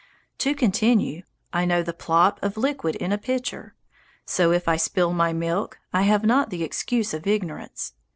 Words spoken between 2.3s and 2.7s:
of